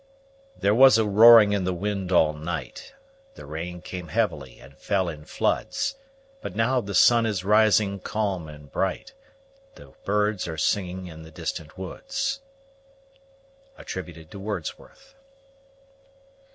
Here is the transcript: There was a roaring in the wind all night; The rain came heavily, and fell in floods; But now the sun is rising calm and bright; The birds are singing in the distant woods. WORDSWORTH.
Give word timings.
There 0.57 0.73
was 0.73 0.97
a 0.97 1.05
roaring 1.05 1.53
in 1.53 1.63
the 1.63 1.75
wind 1.75 2.11
all 2.11 2.33
night; 2.33 2.95
The 3.35 3.45
rain 3.45 3.83
came 3.83 4.07
heavily, 4.07 4.57
and 4.59 4.75
fell 4.75 5.07
in 5.07 5.25
floods; 5.25 5.95
But 6.41 6.55
now 6.55 6.81
the 6.81 6.95
sun 6.95 7.27
is 7.27 7.43
rising 7.45 7.99
calm 7.99 8.47
and 8.49 8.71
bright; 8.71 9.13
The 9.75 9.93
birds 10.03 10.47
are 10.47 10.57
singing 10.57 11.05
in 11.05 11.21
the 11.21 11.29
distant 11.29 11.77
woods. 11.77 12.39
WORDSWORTH. 13.77 15.13